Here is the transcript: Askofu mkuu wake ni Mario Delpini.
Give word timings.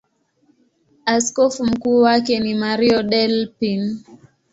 Askofu 1.05 1.63
mkuu 1.65 2.01
wake 2.01 2.39
ni 2.39 2.53
Mario 2.55 3.03
Delpini. 3.03 4.03